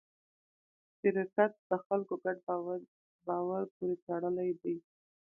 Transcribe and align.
شرکت 0.99 1.53
د 1.69 1.71
خلکو 1.85 2.13
ګډ 2.23 2.37
باور 3.27 3.63
پورې 3.75 3.95
تړلی 4.05 4.49
دی. 4.61 4.75